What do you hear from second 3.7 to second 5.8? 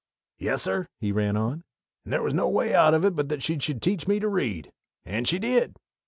teach me to read. _And she did!